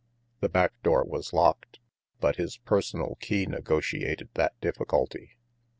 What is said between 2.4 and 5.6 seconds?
personal key negotiated that difficulty.